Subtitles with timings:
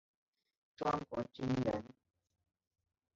[0.77, 1.85] 庄国钧人。